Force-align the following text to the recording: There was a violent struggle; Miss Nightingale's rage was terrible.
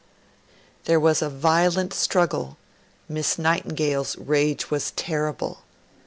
There 0.85 0.99
was 0.99 1.21
a 1.21 1.29
violent 1.29 1.93
struggle; 1.93 2.57
Miss 3.07 3.37
Nightingale's 3.37 4.17
rage 4.17 4.71
was 4.71 4.89
terrible. 4.95 5.59